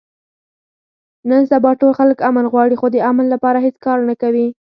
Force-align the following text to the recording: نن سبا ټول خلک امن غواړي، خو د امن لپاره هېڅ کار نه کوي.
نن 1.29 1.41
سبا 1.51 1.71
ټول 1.79 1.91
خلک 1.99 2.17
امن 2.29 2.45
غواړي، 2.53 2.75
خو 2.77 2.87
د 2.91 2.97
امن 3.09 3.25
لپاره 3.33 3.57
هېڅ 3.65 3.75
کار 3.85 3.99
نه 4.09 4.15
کوي. 4.21 4.47